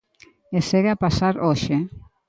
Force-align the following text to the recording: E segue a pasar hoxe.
E 0.57 0.59
segue 0.69 0.89
a 0.93 1.01
pasar 1.03 1.35
hoxe. 1.47 1.77